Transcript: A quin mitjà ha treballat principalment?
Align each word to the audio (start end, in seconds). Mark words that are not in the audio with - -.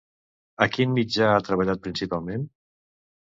A 0.65 0.67
quin 0.77 0.95
mitjà 0.95 1.27
ha 1.33 1.43
treballat 1.49 1.83
principalment? 1.83 2.47